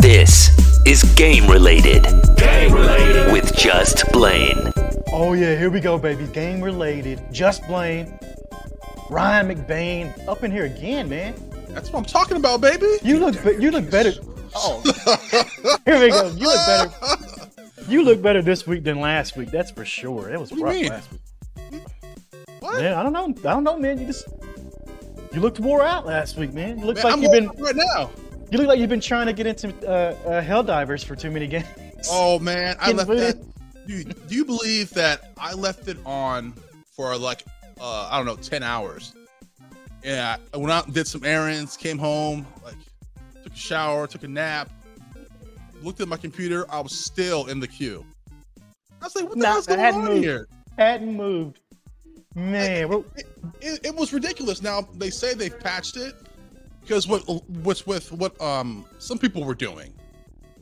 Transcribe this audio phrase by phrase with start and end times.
[0.00, 0.50] This
[0.86, 2.04] is Game Related.
[2.36, 3.32] Game Related.
[3.32, 4.72] With Just Blane.
[5.12, 6.26] Oh yeah, here we go, baby.
[6.26, 7.20] Game related.
[7.32, 8.18] Just Blane.
[9.10, 11.34] Ryan McBain up in here again, man.
[11.68, 12.86] That's what I'm talking about, baby.
[13.02, 14.12] You look be- you look better.
[14.54, 14.80] Oh,
[15.84, 16.28] here we go.
[16.28, 16.90] You look better.
[17.88, 19.50] You look better this week than last week.
[19.50, 20.30] That's for sure.
[20.30, 21.82] It was What rough last week.
[22.60, 22.82] What?
[22.82, 23.28] Yeah, I don't know.
[23.48, 23.98] I don't know, man.
[23.98, 24.26] You just
[25.32, 26.78] you looked wore out last week, man.
[26.78, 28.10] You look Man, like I'm you've been right now.
[28.50, 31.46] you look like you've been trying to get into uh, uh, Helldivers for too many
[31.46, 31.66] games.
[32.10, 33.42] Oh man, I left that.
[33.86, 36.52] Dude, do you believe that I left it on
[36.94, 37.44] for like
[37.80, 39.14] uh, I don't know, ten hours?
[40.04, 42.74] Yeah, I went out and did some errands, came home, like
[43.44, 44.68] took a shower, took a nap,
[45.82, 46.66] looked at my computer.
[46.70, 48.04] I was still in the queue.
[49.00, 50.24] I was like, "What the Nah, hell's going on moved.
[50.24, 51.60] here?" Hadn't moved.
[52.34, 53.26] Man, well, It,
[53.60, 54.62] it, it was ridiculous.
[54.62, 56.14] Now they say they've patched it
[56.80, 59.92] because what what's with what um some people were doing.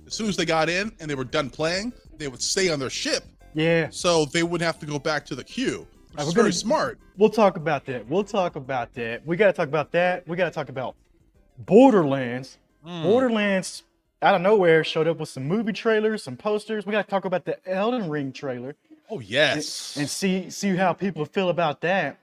[0.07, 2.81] As soon as they got in and they were done playing, they would stay on
[2.81, 3.23] their ship
[3.55, 3.89] yeah.
[3.91, 5.87] so they wouldn't have to go back to the queue.
[6.13, 6.99] Which is we're very gonna- smart.
[7.17, 8.09] We'll talk about that.
[8.09, 9.25] We'll talk about that.
[9.27, 10.27] We got to talk about that.
[10.27, 10.97] We got to talk about
[11.59, 12.57] Borderlands.
[12.85, 13.03] Hmm.
[13.03, 13.83] Borderlands,
[14.23, 16.87] out of nowhere, showed up with some movie trailers, some posters.
[16.87, 18.75] We got to talk about the Elden Ring trailer
[19.11, 19.97] Oh yes.
[19.99, 22.19] and see see how people feel about that.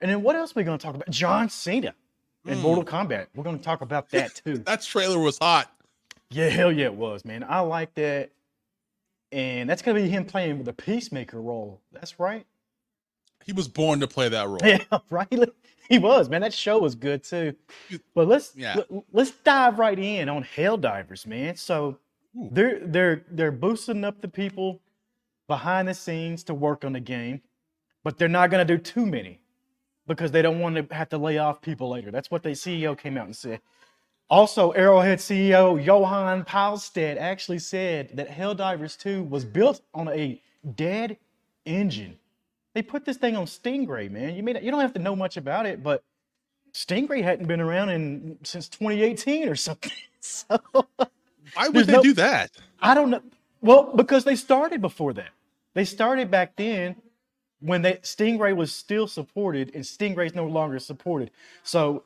[0.00, 1.08] And then what else are we going to talk about?
[1.10, 1.94] John Cena
[2.46, 2.62] in Hmm.
[2.62, 3.28] Mortal Kombat.
[3.34, 4.58] We're going to talk about that too.
[4.58, 5.70] that trailer was hot.
[6.30, 7.44] yeah, hell yeah, it was, man.
[7.48, 8.30] I like that.
[9.30, 11.80] And that's going to be him playing the Peacemaker role.
[11.92, 12.44] That's right.
[13.46, 14.58] He was born to play that role.
[14.64, 14.78] Yeah,
[15.10, 15.28] right.
[15.88, 16.40] He was, man.
[16.42, 17.54] That show was good too.
[18.14, 18.76] But let's Yeah.
[19.12, 21.56] let, us dive right in on Helldivers, man.
[21.56, 21.98] So
[22.36, 22.48] Ooh.
[22.50, 24.80] they're they're they're boosting up the people
[25.56, 27.42] behind the scenes to work on the game,
[28.04, 29.40] but they're not gonna do too many
[30.06, 32.10] because they don't want to have to lay off people later.
[32.10, 33.60] That's what the CEO came out and said.
[34.30, 40.40] Also, Arrowhead CEO Johan Pilestedt actually said that Helldivers 2 was built on a
[40.76, 41.18] dead
[41.66, 42.18] engine.
[42.74, 44.34] They put this thing on Stingray, man.
[44.36, 46.02] You may not, you don't have to know much about it, but
[46.74, 49.92] Stingray hadn't been around in since 2018 or something.
[50.24, 50.60] So
[51.54, 52.52] Why would they no- do that?
[52.80, 53.22] I don't know.
[53.62, 55.30] Well, because they started before that.
[55.74, 56.96] They started back then
[57.60, 61.30] when they Stingray was still supported and Stingray's no longer supported.
[61.62, 62.04] So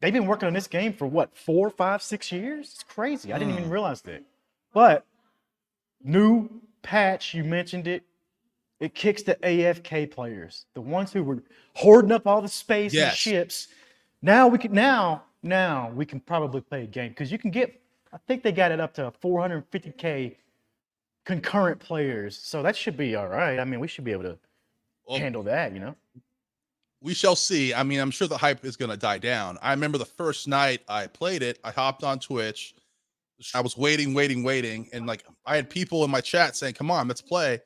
[0.00, 2.72] they've been working on this game for what, four, five, six years?
[2.74, 3.32] It's crazy.
[3.32, 3.70] I didn't even hmm.
[3.70, 4.24] realize that.
[4.74, 5.04] But
[6.02, 6.50] new
[6.82, 8.02] patch, you mentioned it.
[8.80, 11.42] It kicks the AFK players, the ones who were
[11.74, 13.16] hoarding up all the space and Yes.
[13.16, 13.68] ships.
[14.22, 17.80] Now we can now now we can probably play a game because you can get.
[18.12, 20.36] I think they got it up to 450k
[21.28, 23.58] concurrent players, so that should be all right.
[23.60, 24.38] I mean, we should be able to
[25.06, 25.94] Well, handle that, you know.
[27.02, 27.74] we shall see.
[27.74, 29.58] I mean, I'm sure the hype is going to die down.
[29.60, 32.74] I remember the first night I played it, I hopped on Twitch.
[33.54, 34.88] I was waiting, waiting, waiting.
[34.94, 37.60] And like, I had people in my chat saying, come on, let's play.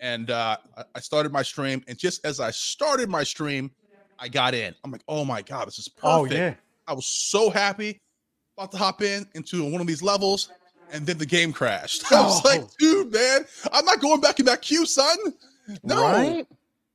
[0.00, 0.56] And uh,
[0.94, 1.82] I- started my stream.
[1.88, 3.72] And just as I started my stream,
[4.18, 4.74] I got in.
[4.84, 6.32] I'm like, oh my God, this is perfect.
[6.32, 6.54] Oh yeah,
[6.86, 8.00] I was so happy
[8.56, 10.50] about to hop in into one of these levels.
[10.92, 12.10] And then the game crashed.
[12.12, 12.70] I was like, Oh.
[12.78, 15.16] dude, man, I'm not going back in that queue, son.
[15.82, 16.02] No.
[16.02, 16.46] right.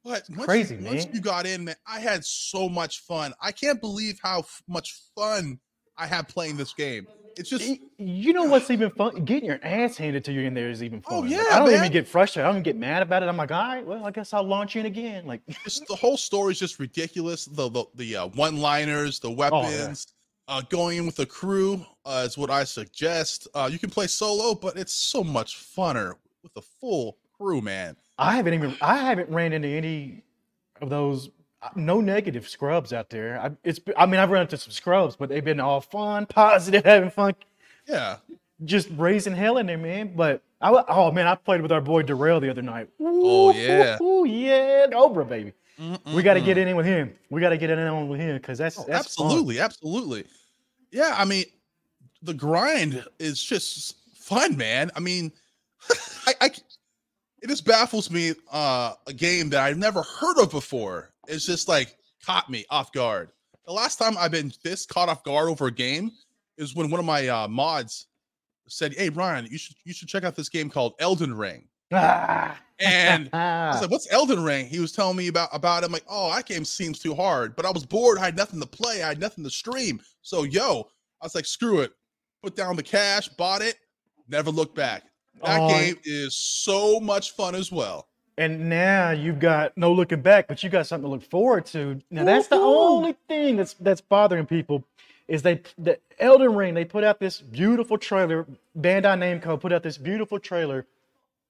[0.04, 3.34] But once Crazy, you, once you got in, man, I had so much fun.
[3.42, 5.60] I can't believe how f- much fun
[5.98, 7.08] I had playing this game.
[7.36, 9.26] It's just You know what's even fun?
[9.26, 11.14] Getting your ass handed to you in there is even fun.
[11.14, 11.80] Oh, Like, yeah, I don't man.
[11.80, 12.46] even get frustrated.
[12.46, 13.28] I don't even get mad about it.
[13.28, 15.26] I'm like, all right, well, I guess I'll launch in again.
[15.26, 17.46] Like, the whole story is just ridiculous.
[17.46, 20.08] The the, the uh, one liners, the Oh, weapons,
[20.48, 23.48] uh, going in with a crew uh, is what I suggest.
[23.54, 26.14] Uh, you can play solo, but it's so much funner
[26.44, 27.96] with a full crew, man.
[28.18, 30.24] I haven't even I haven't ran into any
[30.82, 31.30] of those
[31.62, 33.40] uh, no negative scrubs out there.
[33.40, 36.86] I, it's I mean I've run into some scrubs, but they've been all fun, positive,
[36.86, 37.36] having fun,
[37.88, 38.18] Yeah,
[38.64, 40.14] just raising hell in there, man.
[40.16, 42.90] But I oh man, I played with our boy Darrell the other night.
[43.00, 43.98] Oh, yeah.
[44.02, 45.54] Ooh, yeah, Cobra baby.
[46.14, 47.14] We got to get in with him.
[47.30, 49.28] We got to get in on with him because that's, Oh, that's fun.
[49.28, 50.26] absolutely, absolutely.
[50.92, 51.46] Yeah, I mean,
[52.24, 54.90] the grind is just fun, man.
[54.96, 55.32] I mean,
[56.28, 56.46] I, I
[57.44, 58.34] it just baffles me.
[58.52, 61.12] Uh, a game that I've never heard of before.
[61.28, 63.30] It's just like caught me off guard.
[63.68, 66.12] The last time I've been this caught off guard over a game
[66.58, 68.08] is when one of my uh, mods
[68.68, 72.58] said, "Hey, Ryan, you should you should check out this game called Elden Ring." Ah.
[72.80, 75.88] And I was like, "What's Elden Ring?" He was telling me about about it.
[75.88, 78.18] I'm like, "Oh, that game seems too hard." But I was bored.
[78.20, 79.04] I had nothing to play.
[79.04, 80.00] I had nothing to stream.
[80.22, 80.88] So, yo,
[81.22, 81.92] I was like, "Screw it."
[82.44, 83.78] Put down the cash, bought it,
[84.28, 85.04] never looked back.
[85.44, 88.08] That Oh, game is so much fun as well.
[88.38, 92.00] and now you've got no looking back, but you got something to look forward to.
[92.12, 94.84] Now that's the only thing that's that's bothering people
[95.28, 96.76] is they the Elden Ring.
[96.76, 98.46] They put out this beautiful trailer.
[98.80, 100.86] Bandai Namco put out this beautiful trailer,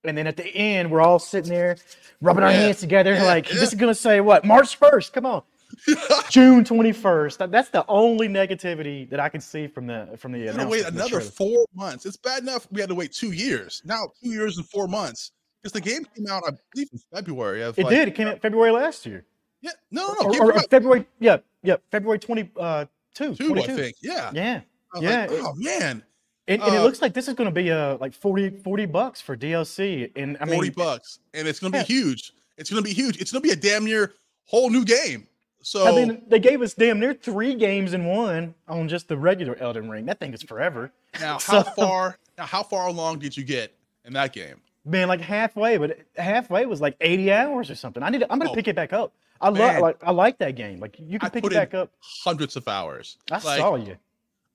[0.04, 1.78] and then at the end we're all sitting there
[2.22, 5.14] rubbing our Yeah, hands together, yeah, like this is gonna say what March first.
[5.14, 5.44] Come on.
[6.30, 7.40] June twenty first.
[7.40, 11.20] That's the only negativity that I can see from the from the gotta wait another
[11.22, 12.06] four months.
[12.06, 13.82] It's bad enough we had to wait two years.
[13.86, 17.64] Now two years and four months because the game came out, I believe, in February.
[17.64, 18.08] Of It like- did.
[18.08, 19.26] It came out February last year.
[19.62, 20.40] Yeah, no, no, no.
[20.40, 22.60] or, or- or February, yeah, yeah, February 22.
[22.60, 22.86] uh,
[23.16, 23.72] two, two, 22.
[23.74, 23.96] I think.
[24.02, 24.32] Yeah.
[24.34, 24.62] Yeah,
[25.02, 26.04] yeah, like, oh man,
[26.48, 28.86] and, and it uh, looks like this is going to be uh like 40, 40
[28.86, 31.84] bucks for DLC, and I mean, forty bucks, and it's gonna Yeah.
[31.84, 32.34] be huge.
[32.58, 33.20] It's gonna be huge.
[33.22, 34.14] It's gonna be a damn near
[34.46, 35.28] whole new game.
[35.62, 39.18] So I mean, they gave us damn near three games in one on just the
[39.18, 40.06] regular Elden Ring.
[40.06, 42.18] That thing is forever, now, so- how far?
[42.38, 43.74] Now, how far along did you get
[44.06, 44.62] in that game?
[44.86, 45.10] man.
[45.10, 48.02] Like halfway, but halfway was like eighty hours or something.
[48.04, 49.12] I need, to, I'm gonna Oh, pick it back up.
[49.42, 50.80] I love, like, I like that game.
[50.80, 51.92] Like, you can I pick it back up.
[52.00, 53.18] Hundreds of hours.
[53.30, 53.96] I Like, saw you.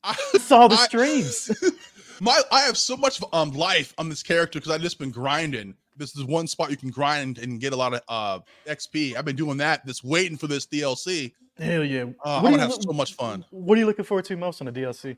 [0.04, 1.50] I Saw the I- streams.
[2.20, 5.74] My I have so much um life on this character because I've just been grinding.
[5.96, 9.16] This is one spot you can grind and get a lot of uh XP.
[9.16, 11.32] I've been doing that, just waiting for this DLC.
[11.58, 12.02] Hell yeah.
[12.24, 13.44] Uh, What I'm gonna have look- so much fun.
[13.50, 15.16] What are you looking forward to most on the DLC?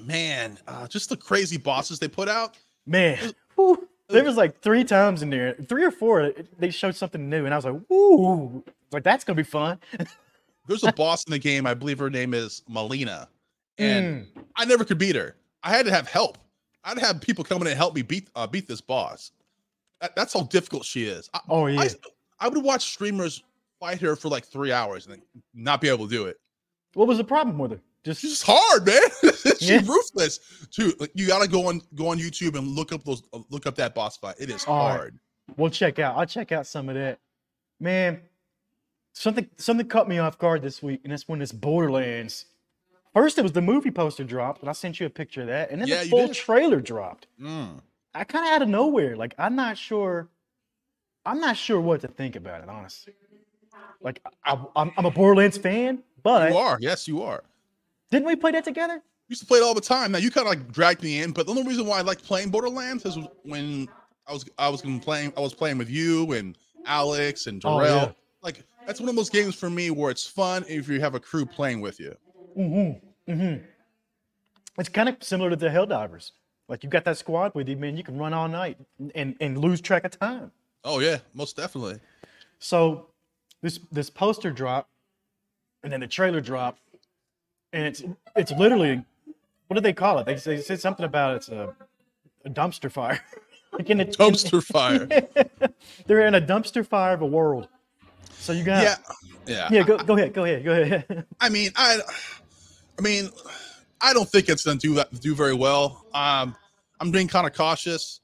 [0.00, 2.56] Man, uh, just the crazy bosses they put out.
[2.84, 3.32] Man,
[4.08, 6.32] there was like three times in there, three or four.
[6.58, 9.78] They showed something new, and I was like, "Ooh!" Like that's gonna be fun.
[10.66, 11.64] There's a boss in the game.
[11.66, 13.28] I believe her name is Melina,
[13.78, 14.44] and Mm.
[14.56, 15.36] I never could beat her.
[15.62, 16.38] I had to have help.
[16.84, 19.32] I'd have people coming in and help me beat uh, beat this boss.
[20.00, 21.30] That- that's how difficult she is.
[21.34, 21.88] I, Oh yeah, I,
[22.40, 23.42] I would watch streamers
[23.80, 25.22] fight her for like three hours and then
[25.54, 26.36] not be able to do it.
[26.94, 27.80] what was the problem with her?
[28.04, 29.00] Just She's hard, man.
[29.58, 29.80] She's Yeah.
[29.86, 30.38] ruthless.
[30.70, 30.92] Too.
[31.00, 33.76] Like, you gotta go on go on YouTube and look up those uh, look up
[33.76, 34.34] that boss fight.
[34.38, 34.96] It is All right.
[34.96, 35.18] hard.
[35.56, 36.16] we'll check out.
[36.18, 37.18] I'll check out some of that.
[37.80, 38.20] Man,
[39.14, 42.44] something something caught me off guard this week, and that's when this Borderlands.
[43.14, 45.70] First, it was the movie poster dropped, and I sent you a picture of that,
[45.70, 47.28] and then Yeah, the full trailer dropped.
[47.40, 47.80] Mm.
[48.14, 49.16] I kind of out of nowhere.
[49.16, 50.28] Like I'm not sure.
[51.24, 53.14] I'm not sure what to think about it, honestly.
[54.02, 56.76] Like I, I'm, I'm a Borderlands fan, but You are.
[56.80, 57.42] Yes, you are.
[58.10, 59.00] didn't we play that together?
[59.28, 60.12] used to play it all the time.
[60.12, 62.24] Now you kind of like dragged me in, but the only reason why I liked
[62.24, 63.88] playing Borderlands is when
[64.28, 67.96] I was I was playing I was playing with you and Alex and Oh, Darrell.
[67.96, 68.12] yeah.
[68.42, 71.20] Like that's one of those games for me where it's fun if you have a
[71.20, 72.14] crew playing with you.
[72.58, 73.32] Mm-hmm.
[73.32, 73.64] Mm-hmm.
[74.78, 76.32] It's kind of similar to the Helldivers.
[76.68, 77.96] Like you got that squad with you, man.
[77.96, 78.78] You can run all night
[79.14, 80.50] and and lose track of time.
[80.82, 82.00] Oh yeah, most definitely.
[82.58, 83.08] So
[83.60, 84.88] this this poster drop,
[85.82, 86.78] and then the trailer drop,
[87.72, 88.02] and it's
[88.34, 89.04] it's literally
[89.68, 90.26] what do they call it?
[90.26, 91.74] They, they said something about it's a,
[92.44, 93.20] a dumpster fire.
[93.72, 95.06] like in a Dumpster fire.
[96.06, 97.68] They're in a dumpster fire of a world.
[98.38, 98.96] So you got yeah,
[99.46, 99.68] yeah.
[99.70, 99.82] yeah.
[99.82, 101.26] Go go ahead, go ahead, go ahead.
[101.40, 102.00] I mean, I,
[102.98, 103.30] I mean,
[104.00, 106.06] I don't think it's gonna do that do very well.
[106.14, 106.54] Um,
[107.00, 108.20] I'm being kind of cautious,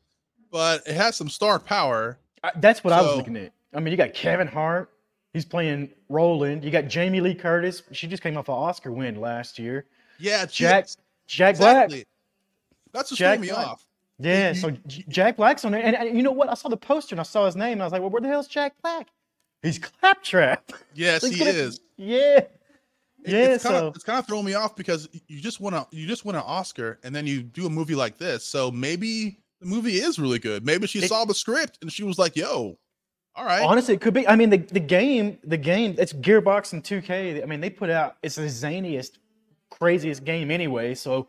[0.50, 2.18] but it has some star power.
[2.44, 3.52] I- That's what I was looking at.
[3.74, 4.90] I mean, you got Kevin Hart.
[5.32, 6.64] He's playing Roland.
[6.64, 7.82] You got Jamie Lee Curtis.
[7.92, 9.86] She just came off an Oscar win last year.
[10.18, 10.88] Yeah, Jack
[11.26, 11.90] Jack Black.
[12.92, 13.66] That's what Jack me Black.
[13.66, 13.86] off.
[14.18, 15.82] Yeah, so Jack Black's on there.
[15.82, 16.50] And, and you know what?
[16.50, 18.20] I saw the poster and I saw his name and I was like, well, where
[18.20, 19.06] the hell's Jack Black?
[19.62, 20.72] He's Claptrap.
[20.94, 21.80] Yes, He's he gonna- is.
[21.96, 22.40] Yeah.
[23.24, 25.60] It- Yeah, it's kind so of it's kind of throwing me off because you just
[25.60, 28.44] want to you just win an Oscar and then you do a movie like this.
[28.46, 30.64] So maybe the movie is really good.
[30.64, 32.78] Maybe she It- saw the script and she was like, "Yo,
[33.34, 34.26] all right." honestly, it could be.
[34.26, 37.42] I mean, the, the game, the game, it's Gearbox and 2K.
[37.42, 39.18] I mean, they put out, it's the zaniest,
[39.70, 40.94] craziest game anyway.
[40.94, 41.28] So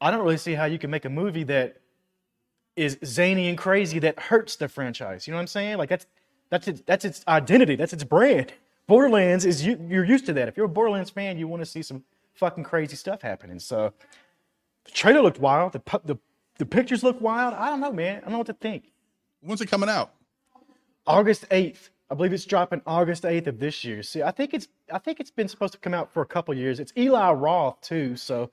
[0.00, 1.76] I don't really see how you can make a movie that
[2.76, 5.26] is zany and crazy that hurts the franchise.
[5.26, 5.78] You know what I'm saying?
[5.78, 6.06] Like that's
[6.50, 7.76] that's its that's its identity.
[7.76, 8.52] That's its brand.
[8.86, 10.48] Borderlands is you you're used to that.
[10.48, 13.58] If you're a Borderlands fan, you want to see some fucking crazy stuff happening.
[13.58, 13.92] So
[14.84, 15.72] the trailer looked wild.
[15.72, 16.16] The pu- the
[16.58, 17.54] the pictures look wild.
[17.54, 18.18] I don't know, man.
[18.18, 18.92] I don't know what to think.
[19.40, 20.12] When's it coming out?
[21.06, 21.90] August 8th.
[22.10, 24.02] I believe it's dropping August 8th of this year.
[24.02, 26.54] See, I think it's I think it's been supposed to come out for a couple
[26.54, 26.78] years.
[26.80, 28.50] It's Eli Roth too, so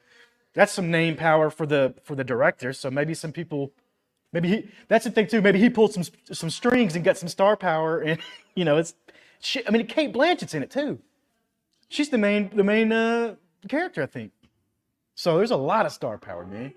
[0.54, 2.74] that's some name power for the for the director.
[2.74, 3.72] So maybe some people
[4.32, 5.42] maybe he that's the thing too.
[5.42, 8.20] Maybe he pulled some some strings and got some star power and
[8.56, 8.96] you know, it's
[9.44, 9.66] shit.
[9.68, 11.00] I mean, Cate Blanchett's in it too.
[11.90, 13.36] She's the main the main uh
[13.70, 14.32] character, I think.
[15.16, 16.74] So there's a lot of star power, man.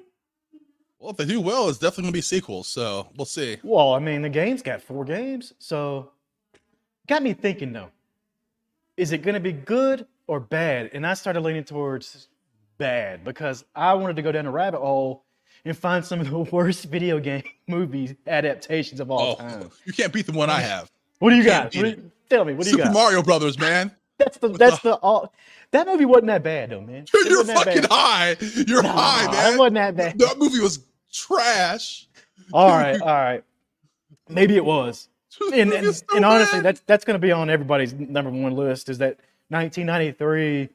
[0.99, 2.67] Well, if they do well, it's definitely gonna be sequels.
[2.69, 3.57] So we'll see.
[3.63, 6.11] Well, I mean, the game's got four games, so
[7.07, 7.91] got me thinking though.
[8.97, 10.89] Is it going to be good or bad?
[10.95, 12.29] And I started leaning towards
[12.79, 15.23] bad because I wanted to go down a rabbit hole
[15.67, 19.71] and find some of the worst video game movies adaptations of all Oh, time.
[19.85, 20.91] you can't beat the one I have.
[21.19, 21.83] What do you Can't got?
[21.83, 22.55] What do you- tell me.
[22.55, 22.95] What do you Super got?
[22.95, 23.93] Mario Brothers, man.
[24.19, 25.33] That's the that's the all.
[25.73, 27.07] That movie wasn't that bad though, man.
[27.13, 27.91] It You're fucking bad.
[27.91, 28.37] high.
[28.67, 29.59] You're Nah, high, It man.
[29.59, 30.19] wasn't that bad.
[30.21, 30.81] That movie was
[31.13, 32.09] trash.
[32.53, 33.45] All right, all right.
[34.29, 35.09] Maybe it was.
[35.53, 38.89] And, and, so and honestly, that's that's going to be on everybody's number one list.
[38.89, 39.19] Is that
[39.51, 40.71] 1993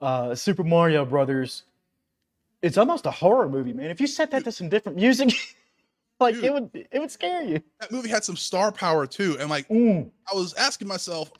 [0.00, 1.64] uh, Super Mario Brothers?
[2.62, 3.90] It's almost a horror movie, man.
[3.90, 5.32] If you set that to some different music,
[6.24, 6.44] like Dude.
[6.44, 7.60] it would it would scare you.
[7.80, 9.36] that movie had some star power too.
[9.40, 10.10] And like Mm.
[10.30, 11.30] I was asking myself,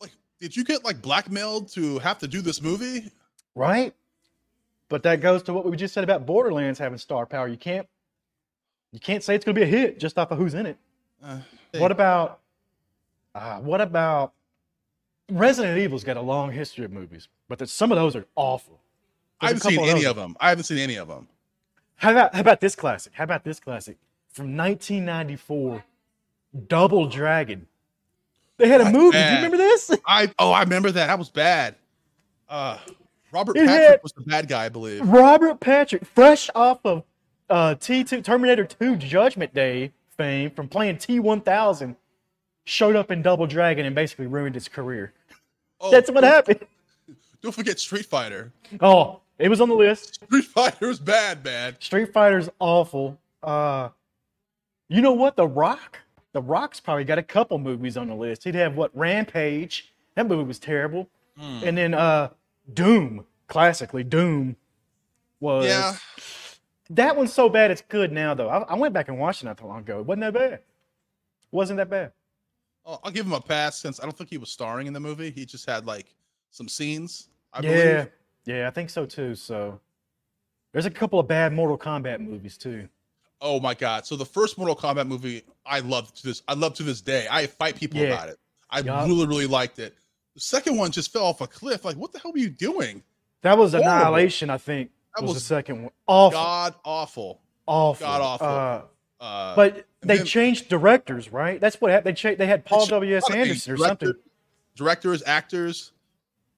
[0.00, 3.10] like, did you get like blackmailed to have to do this movie?
[3.54, 3.94] right?
[4.88, 7.46] But that goes to what we just said about Borderlands having star power.
[7.48, 7.86] You can't
[8.92, 10.78] you can't say it's going to be a hit just off of who's in it.
[11.22, 11.38] Uh,
[11.76, 12.40] What about
[13.34, 14.32] uh, what about
[15.30, 18.80] Resident Evil's got a long history of movies, but that some of those are awful.
[19.40, 20.10] I haven't seen couple any those.
[20.10, 20.36] of them.
[20.40, 21.28] I haven't seen any of them.
[21.96, 23.12] How about how about this classic?
[23.14, 23.98] How about this classic
[24.32, 25.84] from 1994,
[26.66, 27.66] Double Dragon?
[28.56, 29.18] They had a movie.
[29.18, 29.90] Do you remember this?
[30.06, 31.06] I oh, I remember that.
[31.06, 31.76] That was bad.
[32.48, 32.78] Uh,
[33.30, 35.06] Robert It Patrick was the bad guy, I believe.
[35.06, 37.04] Robert Patrick, fresh off of
[37.50, 41.94] uh, T2 Terminator 2 Judgment Day fame from playing T1000,
[42.64, 45.12] showed up in Double Dragon and basically ruined his career.
[45.80, 46.60] Oh, That's what happened.
[47.42, 48.52] Don't forget Street Fighter.
[48.80, 50.14] Oh, it was on the list.
[50.16, 51.76] Street Fighter was bad, man.
[51.80, 53.16] Street Fighter's awful.
[53.42, 53.90] Uh,
[54.88, 55.36] you know what?
[55.36, 56.00] The Rock.
[56.32, 58.44] The Rock's probably got a couple movies on the list.
[58.44, 58.90] He'd have what?
[58.96, 59.92] Rampage.
[60.14, 61.08] That movie was terrible.
[61.38, 61.60] Hmm.
[61.64, 62.30] And then uh,
[62.72, 63.24] Doom.
[63.46, 64.56] Classically, Doom
[65.40, 65.66] was.
[65.66, 65.94] Yeah,
[66.90, 68.48] That one's so bad it's good now though.
[68.48, 70.00] I, I went back and watched it not too long ago.
[70.00, 70.60] It wasn't that bad.
[71.50, 72.12] Wasn't that bad.
[72.84, 75.00] I'll, I'll give him a pass since I don't think he was starring in the
[75.00, 75.30] movie.
[75.30, 76.14] He just had like
[76.50, 77.28] some scenes.
[77.52, 78.10] I yeah, believe.
[78.44, 79.34] yeah, I think so too.
[79.34, 79.80] So
[80.72, 82.88] there's a couple of bad Mortal Kombat movies too.
[83.40, 84.04] Oh my god!
[84.06, 86.42] So the first Mortal Kombat movie, I love to this.
[86.48, 87.26] I love to this day.
[87.30, 88.08] I fight people Yeah.
[88.08, 88.38] about it.
[88.70, 89.06] I Yup.
[89.06, 89.94] really, really liked it.
[90.34, 91.84] The second one just fell off a cliff.
[91.84, 93.02] Like, what the hell were you doing?
[93.42, 93.90] That was Horrible.
[93.90, 94.90] Annihilation, I think.
[95.16, 95.92] That was, was the second one.
[96.06, 96.38] Awful.
[96.38, 97.40] God awful.
[97.66, 98.06] awful.
[98.06, 98.46] god awful.
[98.46, 98.82] Uh,
[99.24, 101.60] Uh, but they then- changed directors, right?
[101.60, 102.16] That's what happened.
[102.16, 103.16] They cha- they had Paul W.
[103.16, 103.22] S.
[103.22, 104.22] a lot of things, Anderson or director- something.
[104.76, 105.92] Directors, actors,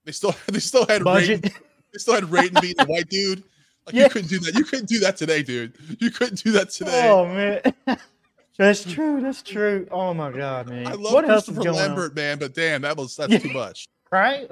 [0.05, 1.41] they still they still had Budget.
[1.43, 1.53] Raiden,
[1.93, 3.43] they still had Raiden being the white dude.
[3.93, 4.05] Like Yeah.
[4.05, 4.55] you couldn't do that.
[4.55, 5.75] You couldn't do that today, dude.
[5.99, 7.09] You couldn't do that today.
[7.09, 7.61] Oh man,
[8.59, 9.21] that's true.
[9.21, 9.87] That's true.
[9.91, 10.87] Oh my god, man.
[10.87, 13.39] I love what else is Christopher going Lambert, man, but damn, that was that's Yeah.
[13.39, 13.87] too much.
[13.87, 13.95] on?
[14.19, 14.51] Right?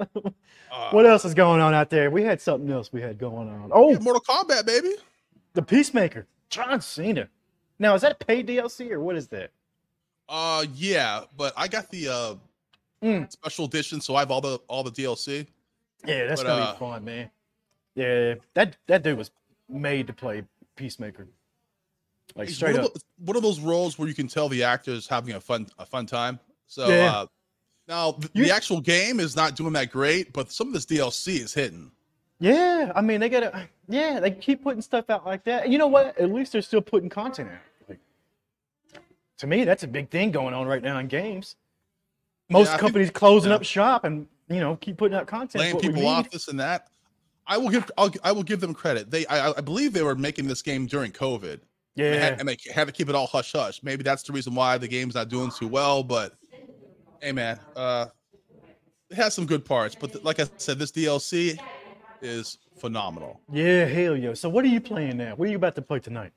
[0.71, 2.09] Uh, what else is going on out there?
[2.09, 3.71] We had something else we had going on.
[3.73, 4.93] Oh, yeah, Mortal Kombat, baby.
[5.53, 7.27] the Peacemaker, John Cena.
[7.77, 9.51] Now is that paid DLC or what is that?
[10.29, 12.35] Uh, yeah, but I got the uh
[13.03, 13.31] Mm.
[13.31, 15.47] special edition, so I have all the all the DLC.
[16.05, 17.29] Yeah, that's But, gonna uh, be fun, man.
[17.99, 19.31] Yeah, that that dude was
[19.67, 20.43] made to play
[20.75, 21.27] Peacemaker.
[22.35, 22.93] Like straight one up.
[22.93, 25.85] The, one of those roles where you can tell the actors having a fun a
[25.85, 26.39] fun time.
[26.67, 27.11] So Yeah.
[27.11, 27.25] uh,
[27.87, 30.85] now th- You- the actual game is not doing that great, but some of this
[30.85, 31.91] DLC is hitting.
[32.39, 33.67] Yeah, I mean they gotta.
[33.89, 35.67] Yeah, they keep putting stuff out like that.
[35.67, 36.17] You know what?
[36.17, 37.59] At least they're still putting content out.
[37.89, 37.99] Like,
[39.39, 41.57] to me, that's a big thing going on right now in games.
[42.49, 43.55] Most think- companies closing yeah.
[43.57, 45.61] up shop and you know keep putting out content.
[45.63, 46.87] laying people off this and that.
[47.49, 49.11] I will give I'll, I will give them credit.
[49.11, 51.53] They I, I believe they were making this game during COVID.
[51.53, 51.61] And
[51.95, 53.81] they Yeah, had- and they had to keep it all hush hush.
[53.83, 56.03] Maybe that's the reason why the game's not doing too well.
[56.03, 56.33] But
[57.21, 58.05] hey, man, uh,
[59.09, 59.95] it has some good parts.
[59.95, 61.59] But th- like I said, this DLC
[62.21, 63.41] is phenomenal.
[63.51, 64.33] yeah, hell yeah.
[64.35, 65.35] So what are you playing now?
[65.35, 66.31] What are you about to play tonight?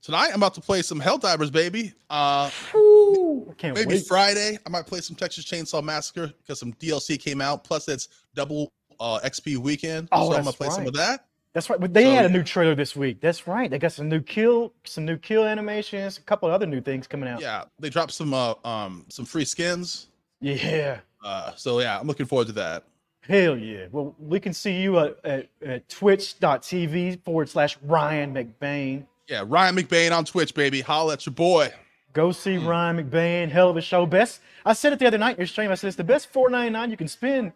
[0.00, 1.92] Tonight, I'm about to play some Hell Helldivers, baby.
[2.08, 3.86] Uh, Woo, I can't wait.
[3.88, 4.06] maybe wait.
[4.06, 7.64] Friday, I might play some Texas Chainsaw Massacre because some DLC came out.
[7.64, 8.06] Plus, it's
[8.36, 11.24] double uh, XP weekend, Oh, so I'm gonna play some of that.
[11.54, 11.80] That's right.
[11.80, 13.20] But they So, had a new trailer this week.
[13.20, 13.70] That's right.
[13.70, 17.06] They got some new kill, some new kill animations, a couple of other new things
[17.06, 17.40] coming out.
[17.40, 20.08] Yeah, they dropped some uh, um some free skins.
[20.40, 21.00] Yeah.
[21.24, 22.84] Uh, so yeah, I'm looking forward to that.
[23.22, 23.86] Hell yeah.
[23.90, 29.04] Well, we can see you at, at, at twitch.tv forward slash Ryan McBain.
[29.28, 30.80] Yeah, Ryan McBain on Twitch, baby.
[30.80, 31.70] Holla at your boy.
[32.18, 32.66] Go see Hmm.
[32.66, 33.48] Ryan McBain.
[33.48, 34.04] Hell of a show.
[34.04, 34.40] Best.
[34.66, 35.70] I said it the other night in your stream.
[35.70, 37.52] I said it's the best four ninety nine you can spend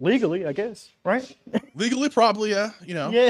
[0.00, 0.88] legally, I guess.
[1.04, 1.36] Right?
[1.74, 3.10] Legally, probably, yeah, you know.
[3.10, 3.28] yeah.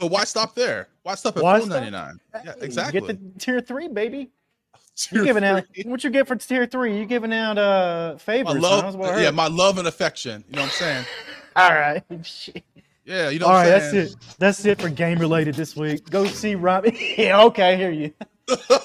[0.00, 0.88] But why stop there?
[1.02, 2.18] Why stop at four ninety nine?
[2.46, 3.00] Yeah, exactly.
[3.02, 4.30] Get the tier three, baby.
[4.96, 6.98] Tier You giving out what you get for tier three?
[6.98, 8.54] You giving out uh my favors?
[8.54, 8.92] huh?
[8.94, 10.44] love, yeah, my love and affection.
[10.48, 11.04] You know what I'm saying?
[11.56, 12.02] All right.
[13.04, 14.16] Yeah, you know All right, that's it.
[14.38, 16.08] That's it for game related this week.
[16.08, 16.96] Go see Ryan.
[17.18, 18.14] yeah, okay, I hear you.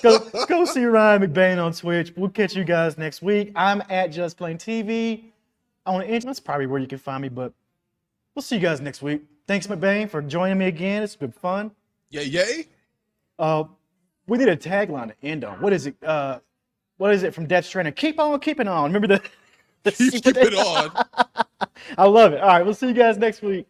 [0.04, 2.14] Go, go see Ryan McBain on Twitch.
[2.16, 3.52] We'll catch you guys next week.
[3.56, 5.24] I'm at Just Blane TV
[5.86, 6.24] on Inch.
[6.24, 7.54] That's probably where you can find me, but
[8.36, 9.24] we'll see you guys next week.
[9.48, 11.04] Thanks, McBain, for joining me again.
[11.04, 11.72] It's been fun.
[12.10, 12.68] Yay, yay.
[13.40, 13.64] Uh,
[14.28, 15.60] we need a tagline to end on.
[15.62, 15.96] What is it?
[16.04, 16.40] Uh,
[16.98, 17.94] what is it from Death Stranding?
[17.94, 18.92] Keep on keeping on.
[18.94, 19.22] Remember the,
[19.84, 20.92] the Keep super- it on.
[21.98, 22.42] I love it.
[22.42, 23.68] All right, we'll see you guys next week.